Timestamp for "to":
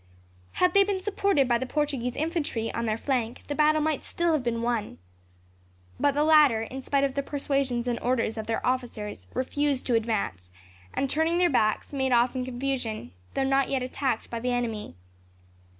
9.85-9.93